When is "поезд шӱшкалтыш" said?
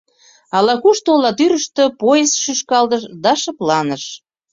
2.01-3.03